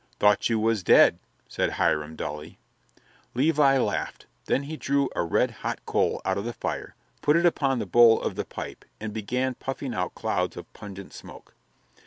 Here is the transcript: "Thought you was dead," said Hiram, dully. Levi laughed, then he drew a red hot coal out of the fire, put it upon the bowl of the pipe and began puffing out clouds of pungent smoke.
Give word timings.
"Thought 0.17 0.49
you 0.49 0.57
was 0.59 0.81
dead," 0.81 1.19
said 1.47 1.73
Hiram, 1.73 2.15
dully. 2.15 2.57
Levi 3.35 3.77
laughed, 3.77 4.25
then 4.45 4.63
he 4.63 4.75
drew 4.75 5.11
a 5.15 5.21
red 5.21 5.51
hot 5.61 5.79
coal 5.85 6.23
out 6.25 6.39
of 6.39 6.43
the 6.43 6.53
fire, 6.53 6.95
put 7.21 7.35
it 7.35 7.45
upon 7.45 7.77
the 7.77 7.85
bowl 7.85 8.19
of 8.19 8.33
the 8.33 8.43
pipe 8.43 8.83
and 8.99 9.13
began 9.13 9.53
puffing 9.53 9.93
out 9.93 10.15
clouds 10.15 10.57
of 10.57 10.73
pungent 10.73 11.13
smoke. 11.13 11.53